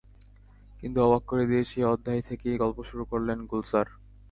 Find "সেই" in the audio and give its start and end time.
1.65-1.85